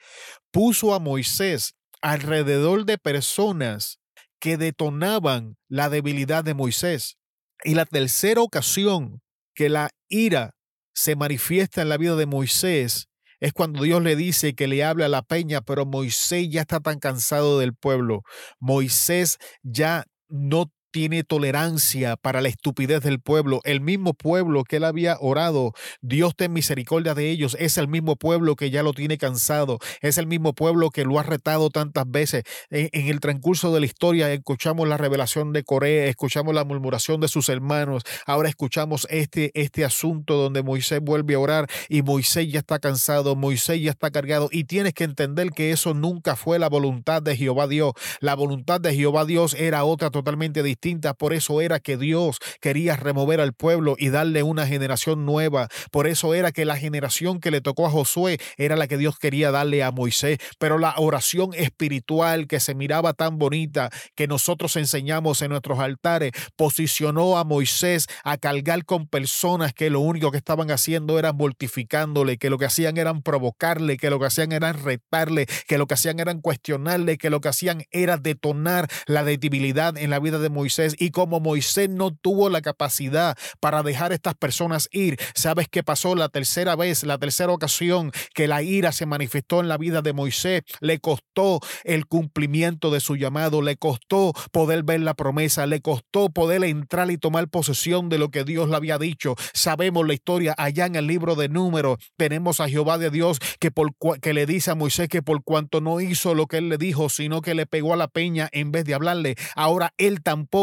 puso 0.51 0.93
a 0.93 0.99
Moisés 0.99 1.73
alrededor 2.01 2.85
de 2.85 2.97
personas 2.97 3.99
que 4.45 4.57
detonaban 4.57 5.57
la 5.67 5.89
debilidad 5.89 6.43
de 6.43 6.53
Moisés. 6.53 7.17
Y 7.63 7.73
la 7.73 7.83
tercera 7.83 8.41
ocasión 8.41 9.23
que 9.55 9.69
la 9.69 9.89
ira 10.07 10.51
se 10.93 11.15
manifiesta 11.15 11.81
en 11.81 11.89
la 11.89 11.97
vida 11.97 12.15
de 12.15 12.27
Moisés 12.27 13.07
es 13.39 13.53
cuando 13.53 13.81
Dios 13.81 14.03
le 14.03 14.15
dice 14.15 14.53
que 14.53 14.67
le 14.67 14.83
habla 14.83 15.07
a 15.07 15.09
la 15.09 15.23
peña, 15.23 15.61
pero 15.61 15.87
Moisés 15.87 16.47
ya 16.51 16.61
está 16.61 16.79
tan 16.79 16.99
cansado 16.99 17.57
del 17.57 17.73
pueblo. 17.73 18.21
Moisés 18.59 19.39
ya 19.63 20.05
no 20.29 20.71
tiene 20.95 21.25
tolerancia 21.25 22.15
para 22.15 22.39
la 22.39 22.47
estupidez 22.47 23.01
del 23.01 23.19
pueblo. 23.19 23.59
El 23.65 23.81
mismo 23.81 24.13
pueblo 24.13 24.63
que 24.63 24.77
él 24.77 24.85
había 24.85 25.17
orado, 25.19 25.73
Dios 25.99 26.37
ten 26.37 26.53
misericordia 26.53 27.13
de 27.13 27.31
ellos, 27.31 27.57
es 27.59 27.77
el 27.77 27.89
mismo 27.89 28.15
pueblo 28.15 28.55
que 28.55 28.69
ya 28.69 28.81
lo 28.81 28.93
tiene 28.93 29.17
cansado, 29.17 29.79
es 29.99 30.17
el 30.17 30.25
mismo 30.25 30.53
pueblo 30.53 30.91
que 30.91 31.03
lo 31.03 31.19
ha 31.19 31.23
retado 31.23 31.69
tantas 31.69 32.09
veces. 32.09 32.43
En, 32.69 33.09
el 33.09 33.19
transcurso 33.19 33.73
de 33.73 33.81
la 33.81 33.87
historia 33.87 34.31
escuchamos 34.31 34.87
la 34.87 34.95
revelación 34.95 35.51
de 35.51 35.65
Corea, 35.65 36.05
escuchamos 36.05 36.55
la 36.55 36.63
murmuración 36.63 37.19
de 37.19 37.27
sus 37.27 37.49
hermanos, 37.49 38.03
ahora 38.25 38.47
escuchamos 38.47 39.05
este, 39.09 39.51
este 39.53 39.83
asunto 39.83 40.35
donde 40.35 40.63
Moisés 40.63 41.01
vuelve 41.01 41.33
a 41.33 41.39
orar 41.39 41.67
y 41.89 42.03
Moisés 42.03 42.49
ya 42.49 42.59
está 42.59 42.79
cansado, 42.79 43.35
Moisés 43.35 43.81
ya 43.81 43.91
está 43.91 44.11
cargado 44.11 44.47
y 44.49 44.63
tienes 44.63 44.93
que 44.93 45.03
entender 45.03 45.49
que 45.51 45.71
eso 45.71 45.93
nunca 45.93 46.37
fue 46.37 46.57
la 46.57 46.69
voluntad 46.69 47.21
de 47.21 47.35
Jehová 47.35 47.67
Dios. 47.67 47.91
La 48.21 48.35
voluntad 48.35 48.79
de 48.79 48.95
Jehová 48.95 49.25
Dios 49.25 49.55
era 49.55 49.83
otra 49.83 50.09
totalmente 50.09 50.63
distinta 50.63 50.84
por 51.17 51.33
eso 51.33 51.61
era 51.61 51.79
que 51.79 51.97
Dios 51.97 52.37
quería 52.61 52.95
remover 52.95 53.41
al 53.41 53.53
pueblo 53.53 53.95
y 53.97 54.09
darle 54.09 54.43
una 54.43 54.67
generación 54.67 55.25
nueva. 55.25 55.67
Por 55.91 56.05
eso 56.05 56.35
era 56.35 56.51
que 56.51 56.63
la 56.63 56.77
generación 56.77 57.39
que 57.39 57.49
le 57.49 57.61
tocó 57.61 57.87
a 57.87 57.89
Josué 57.89 58.37
era 58.57 58.75
la 58.75 58.87
que 58.87 58.97
Dios 58.97 59.17
quería 59.17 59.49
darle 59.49 59.83
a 59.83 59.91
Moisés. 59.91 60.37
Pero 60.59 60.77
la 60.77 60.93
oración 60.97 61.55
espiritual 61.55 62.47
que 62.47 62.59
se 62.59 62.75
miraba 62.75 63.13
tan 63.13 63.39
bonita 63.39 63.89
que 64.13 64.27
nosotros 64.27 64.75
enseñamos 64.75 65.41
en 65.41 65.49
nuestros 65.49 65.79
altares 65.79 66.33
posicionó 66.55 67.39
a 67.39 67.43
Moisés 67.43 68.05
a 68.23 68.37
cargar 68.37 68.85
con 68.85 69.07
personas 69.07 69.73
que 69.73 69.89
lo 69.89 70.01
único 70.01 70.29
que 70.29 70.37
estaban 70.37 70.69
haciendo 70.69 71.17
era 71.17 71.33
mortificándole, 71.33 72.37
que 72.37 72.51
lo 72.51 72.59
que 72.59 72.65
hacían 72.65 72.97
eran 72.97 73.23
provocarle, 73.23 73.97
que 73.97 74.11
lo 74.11 74.19
que 74.19 74.27
hacían 74.27 74.51
era 74.51 74.71
retarle, 74.71 75.47
que 75.67 75.79
lo 75.79 75.87
que 75.87 75.95
hacían 75.95 76.19
eran 76.19 76.41
cuestionarle, 76.41 77.17
que 77.17 77.31
lo 77.31 77.41
que 77.41 77.49
hacían 77.49 77.85
era 77.89 78.17
detonar 78.17 78.87
la 79.07 79.23
debilidad 79.23 79.97
en 79.97 80.11
la 80.11 80.19
vida 80.19 80.37
de 80.37 80.49
Moisés 80.49 80.74
y 80.97 81.11
como 81.11 81.39
Moisés 81.39 81.89
no 81.89 82.11
tuvo 82.13 82.49
la 82.49 82.61
capacidad 82.61 83.37
para 83.59 83.83
dejar 83.83 84.11
a 84.11 84.15
estas 84.15 84.35
personas 84.35 84.89
ir, 84.91 85.17
¿sabes 85.33 85.67
qué 85.69 85.83
pasó 85.83 86.15
la 86.15 86.29
tercera 86.29 86.75
vez, 86.75 87.03
la 87.03 87.17
tercera 87.17 87.51
ocasión 87.51 88.11
que 88.33 88.47
la 88.47 88.61
ira 88.61 88.91
se 88.91 89.05
manifestó 89.05 89.61
en 89.61 89.67
la 89.67 89.77
vida 89.77 90.01
de 90.01 90.13
Moisés? 90.13 90.63
Le 90.81 90.99
costó 90.99 91.59
el 91.83 92.05
cumplimiento 92.07 92.91
de 92.91 92.99
su 92.99 93.15
llamado, 93.15 93.61
le 93.61 93.77
costó 93.77 94.33
poder 94.51 94.83
ver 94.83 95.01
la 95.01 95.13
promesa, 95.13 95.65
le 95.65 95.81
costó 95.81 96.29
poder 96.29 96.63
entrar 96.63 97.09
y 97.11 97.17
tomar 97.17 97.47
posesión 97.47 98.09
de 98.09 98.17
lo 98.17 98.29
que 98.29 98.43
Dios 98.43 98.69
le 98.69 98.75
había 98.75 98.97
dicho. 98.97 99.35
Sabemos 99.53 100.05
la 100.05 100.13
historia 100.13 100.55
allá 100.57 100.85
en 100.85 100.95
el 100.95 101.07
libro 101.07 101.35
de 101.35 101.49
Números. 101.49 101.97
Tenemos 102.17 102.59
a 102.59 102.67
Jehová 102.67 102.97
de 102.97 103.09
Dios 103.09 103.39
que, 103.59 103.71
por, 103.71 103.93
que 104.21 104.33
le 104.33 104.45
dice 104.45 104.71
a 104.71 104.75
Moisés 104.75 105.07
que 105.07 105.21
por 105.21 105.43
cuanto 105.43 105.81
no 105.81 106.01
hizo 106.01 106.33
lo 106.33 106.47
que 106.47 106.57
él 106.57 106.69
le 106.69 106.77
dijo, 106.77 107.09
sino 107.09 107.41
que 107.41 107.55
le 107.55 107.65
pegó 107.65 107.93
a 107.93 107.97
la 107.97 108.07
peña 108.07 108.49
en 108.51 108.71
vez 108.71 108.85
de 108.85 108.93
hablarle, 108.93 109.35
ahora 109.55 109.93
él 109.97 110.21
tampoco 110.21 110.54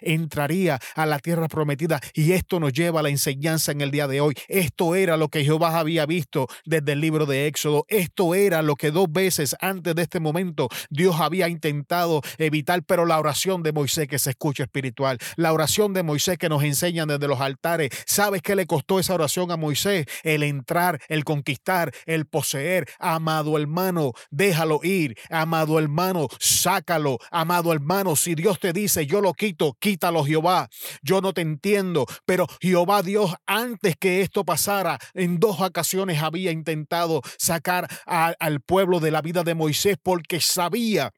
entraría 0.00 0.78
a 0.94 1.06
la 1.06 1.18
tierra 1.18 1.48
prometida. 1.48 2.00
Y 2.14 2.32
esto 2.32 2.60
nos 2.60 2.72
lleva 2.72 3.00
a 3.00 3.02
la 3.02 3.08
enseñanza 3.08 3.72
en 3.72 3.80
el 3.80 3.90
día 3.90 4.06
de 4.06 4.20
hoy. 4.20 4.34
Esto 4.48 4.94
era 4.94 5.16
lo 5.16 5.28
que 5.28 5.44
Jehová 5.44 5.78
había 5.78 6.06
visto 6.06 6.46
desde 6.64 6.92
el 6.92 7.00
libro 7.00 7.26
de 7.26 7.46
Éxodo. 7.46 7.84
Esto 7.88 8.34
era 8.34 8.62
lo 8.62 8.76
que 8.76 8.90
dos 8.90 9.10
veces 9.10 9.56
antes 9.60 9.94
de 9.94 10.02
este 10.02 10.20
momento 10.20 10.68
Dios 10.90 11.16
había 11.20 11.48
intentado 11.48 12.22
evitar, 12.38 12.82
pero 12.84 13.06
la 13.06 13.18
oración 13.18 13.62
de 13.62 13.72
Moisés 13.72 14.08
que 14.08 14.18
se 14.18 14.30
escucha 14.30 14.64
espiritual, 14.64 15.18
la 15.36 15.52
oración 15.52 15.92
de 15.92 16.02
Moisés 16.02 16.38
que 16.38 16.48
nos 16.48 16.62
enseñan 16.62 17.08
desde 17.08 17.28
los 17.28 17.40
altares. 17.40 17.90
¿Sabes 18.06 18.42
qué 18.42 18.54
le 18.54 18.66
costó 18.66 19.00
esa 19.00 19.14
oración 19.14 19.50
a 19.50 19.56
Moisés? 19.56 20.06
El 20.22 20.42
entrar, 20.42 21.00
el 21.08 21.24
conquistar, 21.24 21.92
el 22.06 22.26
poseer. 22.26 22.88
Amado 22.98 23.58
hermano, 23.58 24.12
déjalo 24.30 24.80
ir. 24.82 25.16
Amado 25.30 25.78
hermano, 25.78 26.28
sácalo. 26.38 27.18
Amado 27.30 27.72
hermano, 27.72 28.16
si 28.16 28.34
Dios 28.34 28.58
te 28.60 28.72
dice, 28.72 29.06
yo 29.06 29.20
lo 29.20 29.34
quítalo 29.78 30.24
Jehová. 30.24 30.68
Yo 31.02 31.20
no 31.20 31.32
te 31.32 31.40
entiendo, 31.40 32.06
pero 32.26 32.46
Jehová 32.60 33.02
Dios 33.02 33.34
antes 33.46 33.96
que 33.96 34.20
esto 34.20 34.44
pasara, 34.44 34.98
en 35.14 35.38
dos 35.38 35.60
ocasiones 35.60 36.22
había 36.22 36.50
intentado 36.50 37.22
sacar 37.38 37.88
al 38.06 38.60
pueblo 38.60 39.00
de 39.00 39.10
la 39.10 39.22
vida 39.22 39.42
de 39.42 39.54
Moisés 39.54 39.96
porque 40.02 40.40
sabía 40.40 41.12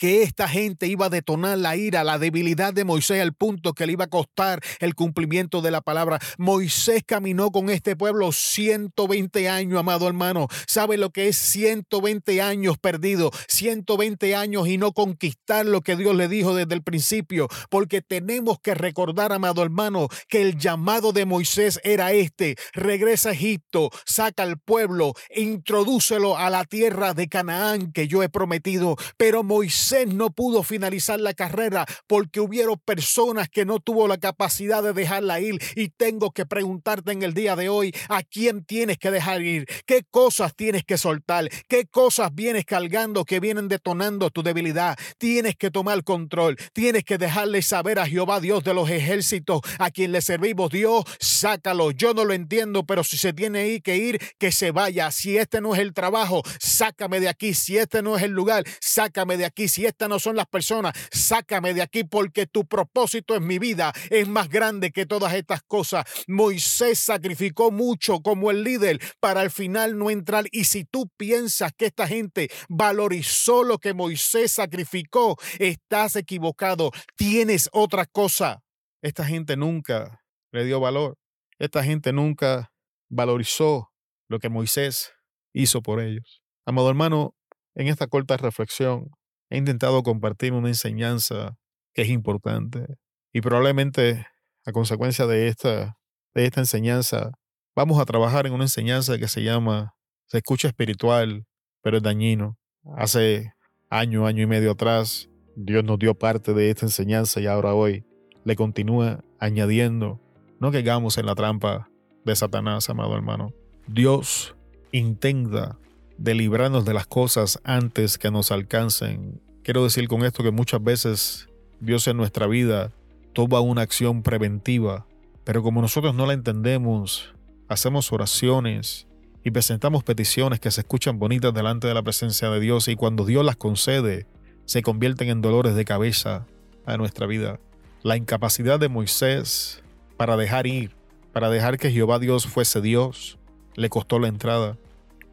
que 0.00 0.22
esta 0.22 0.48
gente 0.48 0.86
iba 0.86 1.06
a 1.06 1.10
detonar 1.10 1.58
la 1.58 1.76
ira, 1.76 2.04
la 2.04 2.18
debilidad 2.18 2.72
de 2.72 2.84
Moisés 2.84 3.20
al 3.20 3.34
punto 3.34 3.74
que 3.74 3.84
le 3.84 3.92
iba 3.92 4.06
a 4.06 4.08
costar 4.08 4.62
el 4.78 4.94
cumplimiento 4.94 5.60
de 5.60 5.70
la 5.70 5.82
palabra. 5.82 6.18
Moisés 6.38 7.02
caminó 7.06 7.50
con 7.50 7.68
este 7.68 7.96
pueblo 7.96 8.32
120 8.32 9.50
años, 9.50 9.78
amado 9.78 10.08
hermano. 10.08 10.48
¿Sabe 10.66 10.96
lo 10.96 11.10
que 11.10 11.28
es 11.28 11.36
120 11.36 12.40
años 12.40 12.78
perdido? 12.78 13.30
120 13.48 14.34
años 14.34 14.68
y 14.68 14.78
no 14.78 14.92
conquistar 14.92 15.66
lo 15.66 15.82
que 15.82 15.96
Dios 15.96 16.16
le 16.16 16.28
dijo 16.28 16.54
desde 16.54 16.74
el 16.74 16.82
principio. 16.82 17.48
Porque 17.68 18.00
tenemos 18.00 18.58
que 18.58 18.74
recordar, 18.74 19.34
amado 19.34 19.62
hermano, 19.62 20.08
que 20.28 20.40
el 20.40 20.56
llamado 20.56 21.12
de 21.12 21.26
Moisés 21.26 21.78
era 21.84 22.12
este. 22.12 22.56
Regresa 22.72 23.28
a 23.28 23.32
Egipto, 23.32 23.90
saca 24.06 24.44
al 24.44 24.58
pueblo, 24.58 25.12
introdúcelo 25.36 26.38
a 26.38 26.48
la 26.48 26.64
tierra 26.64 27.12
de 27.12 27.28
Canaán 27.28 27.92
que 27.92 28.08
yo 28.08 28.22
he 28.22 28.30
prometido. 28.30 28.96
Pero 29.18 29.42
Moisés 29.42 29.89
no 30.06 30.30
pudo 30.30 30.62
finalizar 30.62 31.20
la 31.20 31.34
carrera 31.34 31.86
porque 32.06 32.40
hubieron 32.40 32.78
personas 32.78 33.48
que 33.48 33.64
no 33.64 33.80
tuvo 33.80 34.08
la 34.08 34.18
capacidad 34.18 34.82
de 34.82 34.92
dejarla 34.92 35.40
ir. 35.40 35.60
Y 35.74 35.88
tengo 35.88 36.30
que 36.30 36.46
preguntarte 36.46 37.12
en 37.12 37.22
el 37.22 37.34
día 37.34 37.56
de 37.56 37.68
hoy, 37.68 37.94
¿a 38.08 38.22
quién 38.22 38.64
tienes 38.64 38.98
que 38.98 39.10
dejar 39.10 39.42
ir? 39.42 39.66
¿Qué 39.86 40.04
cosas 40.10 40.54
tienes 40.54 40.84
que 40.84 40.98
soltar? 40.98 41.48
¿Qué 41.68 41.86
cosas 41.86 42.34
vienes 42.34 42.64
cargando 42.64 43.24
que 43.24 43.40
vienen 43.40 43.68
detonando 43.68 44.30
tu 44.30 44.42
debilidad? 44.42 44.98
Tienes 45.18 45.56
que 45.56 45.70
tomar 45.70 46.04
control. 46.04 46.56
Tienes 46.72 47.04
que 47.04 47.18
dejarle 47.18 47.62
saber 47.62 47.98
a 47.98 48.06
Jehová 48.06 48.40
Dios 48.40 48.64
de 48.64 48.74
los 48.74 48.88
ejércitos 48.90 49.60
a 49.78 49.90
quien 49.90 50.12
le 50.12 50.22
servimos. 50.22 50.70
Dios, 50.70 51.04
sácalo. 51.18 51.90
Yo 51.90 52.14
no 52.14 52.24
lo 52.24 52.34
entiendo, 52.34 52.84
pero 52.84 53.04
si 53.04 53.16
se 53.16 53.32
tiene 53.32 53.80
que 53.82 53.96
ir, 53.96 54.20
que 54.38 54.52
se 54.52 54.70
vaya. 54.70 55.10
Si 55.10 55.36
este 55.36 55.60
no 55.60 55.74
es 55.74 55.80
el 55.80 55.92
trabajo, 55.92 56.42
sácame 56.60 57.20
de 57.20 57.28
aquí. 57.28 57.54
Si 57.54 57.76
este 57.76 58.02
no 58.02 58.16
es 58.16 58.22
el 58.22 58.32
lugar, 58.32 58.64
sácame 58.80 59.36
de 59.36 59.44
aquí. 59.44 59.68
Si 59.80 59.86
estas 59.86 60.10
no 60.10 60.18
son 60.18 60.36
las 60.36 60.46
personas, 60.46 60.92
sácame 61.10 61.72
de 61.72 61.80
aquí 61.80 62.04
porque 62.04 62.46
tu 62.46 62.66
propósito 62.66 63.34
en 63.34 63.46
mi 63.46 63.58
vida 63.58 63.94
es 64.10 64.28
más 64.28 64.50
grande 64.50 64.90
que 64.90 65.06
todas 65.06 65.32
estas 65.32 65.62
cosas. 65.62 66.04
Moisés 66.28 66.98
sacrificó 66.98 67.70
mucho 67.70 68.20
como 68.20 68.50
el 68.50 68.62
líder 68.62 69.00
para 69.20 69.40
al 69.40 69.50
final 69.50 69.96
no 69.96 70.10
entrar. 70.10 70.44
Y 70.52 70.64
si 70.64 70.84
tú 70.84 71.08
piensas 71.16 71.72
que 71.72 71.86
esta 71.86 72.06
gente 72.06 72.50
valorizó 72.68 73.62
lo 73.62 73.78
que 73.78 73.94
Moisés 73.94 74.52
sacrificó, 74.52 75.38
estás 75.58 76.14
equivocado. 76.16 76.90
Tienes 77.16 77.70
otra 77.72 78.04
cosa. 78.04 78.62
Esta 79.00 79.24
gente 79.24 79.56
nunca 79.56 80.20
le 80.52 80.66
dio 80.66 80.78
valor. 80.78 81.16
Esta 81.58 81.82
gente 81.82 82.12
nunca 82.12 82.70
valorizó 83.08 83.88
lo 84.28 84.40
que 84.40 84.50
Moisés 84.50 85.12
hizo 85.54 85.80
por 85.80 86.02
ellos. 86.02 86.42
Amado 86.66 86.90
hermano, 86.90 87.34
en 87.74 87.88
esta 87.88 88.08
corta 88.08 88.36
reflexión, 88.36 89.08
he 89.50 89.58
intentado 89.58 90.02
compartir 90.02 90.52
una 90.52 90.68
enseñanza 90.68 91.56
que 91.92 92.02
es 92.02 92.08
importante 92.08 92.86
y 93.32 93.40
probablemente 93.40 94.26
a 94.64 94.72
consecuencia 94.72 95.26
de 95.26 95.48
esta, 95.48 95.98
de 96.34 96.46
esta 96.46 96.60
enseñanza 96.60 97.32
vamos 97.74 98.00
a 98.00 98.04
trabajar 98.04 98.46
en 98.46 98.52
una 98.52 98.64
enseñanza 98.64 99.18
que 99.18 99.28
se 99.28 99.42
llama, 99.42 99.94
se 100.26 100.38
escucha 100.38 100.68
espiritual, 100.68 101.46
pero 101.82 101.96
es 101.96 102.02
dañino. 102.02 102.56
Hace 102.96 103.52
año, 103.88 104.26
año 104.26 104.42
y 104.42 104.46
medio 104.46 104.72
atrás, 104.72 105.28
Dios 105.56 105.84
nos 105.84 105.98
dio 105.98 106.14
parte 106.14 106.54
de 106.54 106.70
esta 106.70 106.86
enseñanza 106.86 107.40
y 107.40 107.46
ahora 107.46 107.74
hoy 107.74 108.04
le 108.44 108.56
continúa 108.56 109.24
añadiendo. 109.38 110.20
No 110.60 110.70
caigamos 110.70 111.18
en 111.18 111.26
la 111.26 111.34
trampa 111.34 111.90
de 112.24 112.36
Satanás, 112.36 112.88
amado 112.88 113.14
hermano. 113.14 113.52
Dios 113.86 114.54
intenta 114.92 115.78
de 116.20 116.34
librarnos 116.34 116.84
de 116.84 116.92
las 116.92 117.06
cosas 117.06 117.58
antes 117.64 118.18
que 118.18 118.30
nos 118.30 118.52
alcancen. 118.52 119.40
Quiero 119.62 119.82
decir 119.82 120.06
con 120.06 120.22
esto 120.22 120.42
que 120.42 120.50
muchas 120.50 120.84
veces 120.84 121.48
Dios 121.80 122.06
en 122.08 122.18
nuestra 122.18 122.46
vida 122.46 122.92
toma 123.32 123.60
una 123.60 123.80
acción 123.80 124.22
preventiva, 124.22 125.06
pero 125.44 125.62
como 125.62 125.80
nosotros 125.80 126.14
no 126.14 126.26
la 126.26 126.34
entendemos, 126.34 127.34
hacemos 127.68 128.12
oraciones 128.12 129.06
y 129.42 129.50
presentamos 129.50 130.04
peticiones 130.04 130.60
que 130.60 130.70
se 130.70 130.82
escuchan 130.82 131.18
bonitas 131.18 131.54
delante 131.54 131.88
de 131.88 131.94
la 131.94 132.02
presencia 132.02 132.50
de 132.50 132.60
Dios 132.60 132.88
y 132.88 132.96
cuando 132.96 133.24
Dios 133.24 133.42
las 133.42 133.56
concede, 133.56 134.26
se 134.66 134.82
convierten 134.82 135.30
en 135.30 135.40
dolores 135.40 135.74
de 135.74 135.86
cabeza 135.86 136.46
a 136.84 136.98
nuestra 136.98 137.26
vida. 137.26 137.60
La 138.02 138.18
incapacidad 138.18 138.78
de 138.78 138.90
Moisés 138.90 139.82
para 140.18 140.36
dejar 140.36 140.66
ir, 140.66 140.94
para 141.32 141.48
dejar 141.48 141.78
que 141.78 141.90
Jehová 141.90 142.18
Dios 142.18 142.46
fuese 142.46 142.82
Dios, 142.82 143.38
le 143.74 143.88
costó 143.88 144.18
la 144.18 144.28
entrada. 144.28 144.76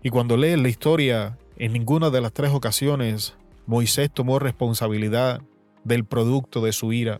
Y 0.08 0.10
cuando 0.10 0.38
lees 0.38 0.58
la 0.58 0.70
historia, 0.70 1.38
en 1.58 1.74
ninguna 1.74 2.10
de 2.10 2.22
las 2.22 2.32
tres 2.32 2.52
ocasiones 2.54 3.36
Moisés 3.66 4.10
tomó 4.10 4.40
responsabilidad 4.40 5.42
del 5.84 6.06
producto 6.06 6.62
de 6.62 6.72
su 6.72 6.94
ira. 6.94 7.20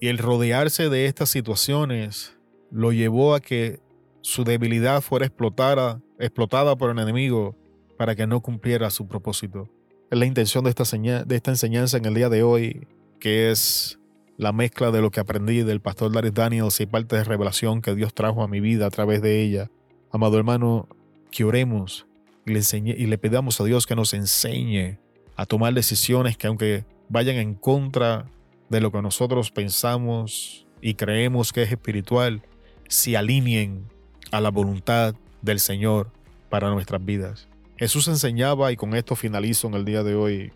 Y 0.00 0.06
el 0.06 0.18
rodearse 0.18 0.88
de 0.90 1.06
estas 1.06 1.30
situaciones 1.30 2.38
lo 2.70 2.92
llevó 2.92 3.34
a 3.34 3.40
que 3.40 3.80
su 4.20 4.44
debilidad 4.44 5.00
fuera 5.00 5.26
explotada, 5.26 6.00
explotada 6.20 6.76
por 6.76 6.88
el 6.88 7.00
enemigo 7.00 7.56
para 7.98 8.14
que 8.14 8.28
no 8.28 8.42
cumpliera 8.42 8.88
su 8.90 9.08
propósito. 9.08 9.68
Es 10.08 10.16
la 10.16 10.26
intención 10.26 10.62
de 10.62 10.70
esta, 10.70 10.84
de 11.24 11.34
esta 11.34 11.50
enseñanza 11.50 11.96
en 11.96 12.04
el 12.04 12.14
día 12.14 12.28
de 12.28 12.44
hoy, 12.44 12.86
que 13.18 13.50
es 13.50 13.98
la 14.36 14.52
mezcla 14.52 14.92
de 14.92 15.00
lo 15.00 15.10
que 15.10 15.18
aprendí 15.18 15.64
del 15.64 15.80
pastor 15.80 16.14
Larry 16.14 16.30
Daniels 16.30 16.80
y 16.80 16.86
parte 16.86 17.16
de 17.16 17.24
revelación 17.24 17.82
que 17.82 17.96
Dios 17.96 18.14
trajo 18.14 18.44
a 18.44 18.46
mi 18.46 18.60
vida 18.60 18.86
a 18.86 18.90
través 18.90 19.20
de 19.20 19.42
ella. 19.42 19.68
Amado 20.12 20.38
hermano, 20.38 20.86
que 21.32 21.42
oremos 21.42 22.06
y 22.46 22.52
le, 22.52 22.60
y 22.78 23.06
le 23.06 23.18
pedamos 23.18 23.60
a 23.60 23.64
Dios 23.64 23.86
que 23.86 23.96
nos 23.96 24.14
enseñe 24.14 24.98
a 25.34 25.46
tomar 25.46 25.74
decisiones 25.74 26.36
que 26.36 26.46
aunque 26.46 26.84
vayan 27.08 27.36
en 27.36 27.54
contra 27.54 28.26
de 28.68 28.80
lo 28.80 28.92
que 28.92 29.02
nosotros 29.02 29.50
pensamos 29.50 30.66
y 30.80 30.94
creemos 30.94 31.52
que 31.52 31.62
es 31.62 31.72
espiritual, 31.72 32.42
se 32.88 33.16
alineen 33.16 33.88
a 34.30 34.40
la 34.40 34.50
voluntad 34.50 35.14
del 35.40 35.58
Señor 35.58 36.10
para 36.48 36.70
nuestras 36.70 37.04
vidas. 37.04 37.48
Jesús 37.76 38.06
enseñaba, 38.08 38.70
y 38.70 38.76
con 38.76 38.94
esto 38.94 39.16
finalizo 39.16 39.66
en 39.66 39.74
el 39.74 39.84
día 39.84 40.02
de 40.02 40.14
hoy, 40.14 40.52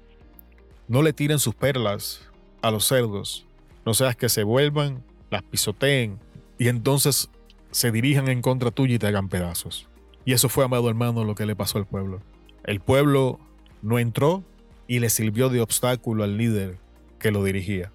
no 0.89 1.03
le 1.03 1.13
tiren 1.13 1.39
sus 1.39 1.55
perlas 1.55 2.21
a 2.63 2.71
los 2.71 2.87
cerdos, 2.87 3.47
no 3.85 3.95
seas 3.95 4.17
que 4.17 4.29
se 4.29 4.45
vuelvan, 4.45 5.03
las 5.31 5.43
pisoteen 5.43 6.19
y 6.59 6.69
entonces 6.69 7.29
se 7.71 7.91
dirijan 7.91 8.29
en 8.29 8.43
contra 8.43 8.71
tuya 8.71 8.95
y 8.95 8.99
te 8.99 9.07
hagan 9.07 9.29
pedazos. 9.29 9.89
Y 10.27 10.33
eso 10.33 10.51
fue, 10.51 10.65
amado 10.65 10.91
hermano, 10.91 11.25
lo 11.25 11.37
que 11.37 11.47
le 11.47 11.57
pasó 11.57 11.79
al 11.79 11.87
pueblo. 11.87 12.21
El 12.65 12.81
pueblo 12.81 13.39
no 13.81 14.01
entró 14.01 14.45
y 14.89 14.99
le 14.99 15.09
sirvió 15.09 15.49
de 15.49 15.61
obstáculo 15.61 16.25
al 16.25 16.37
líder 16.37 16.79
que 17.21 17.31
lo 17.31 17.45
dirigía. 17.45 17.93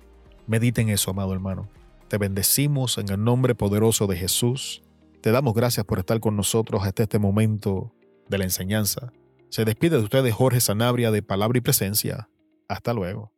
Mediten 0.48 0.88
eso, 0.88 1.12
amado 1.12 1.34
hermano. 1.34 1.70
Te 2.08 2.18
bendecimos 2.18 2.98
en 2.98 3.10
el 3.10 3.22
nombre 3.22 3.54
poderoso 3.54 4.08
de 4.08 4.16
Jesús. 4.16 4.82
Te 5.22 5.32
damos 5.32 5.54
gracias 5.54 5.86
por 5.86 6.00
estar 6.00 6.22
con 6.22 6.38
nosotros 6.38 6.84
hasta 6.84 7.04
este 7.04 7.20
momento 7.20 7.94
de 8.30 8.38
la 8.38 8.46
enseñanza. 8.46 9.12
Se 9.50 9.66
despide 9.66 9.98
de 9.98 10.04
ustedes 10.04 10.34
Jorge 10.34 10.62
Sanabria 10.62 11.12
de 11.12 11.22
Palabra 11.22 11.58
y 11.58 11.62
Presencia. 11.62 12.30
Hasta 12.70 12.94
luego. 12.94 13.34